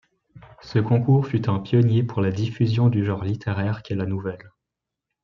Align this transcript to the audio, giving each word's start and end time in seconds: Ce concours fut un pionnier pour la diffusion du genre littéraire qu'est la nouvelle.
Ce 0.63 0.79
concours 0.79 1.27
fut 1.27 1.47
un 1.47 1.59
pionnier 1.59 2.01
pour 2.01 2.21
la 2.23 2.31
diffusion 2.31 2.89
du 2.89 3.05
genre 3.05 3.23
littéraire 3.23 3.83
qu'est 3.83 3.93
la 3.93 4.07
nouvelle. 4.07 4.49